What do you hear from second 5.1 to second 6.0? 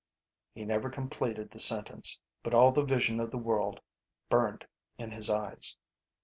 his eyes.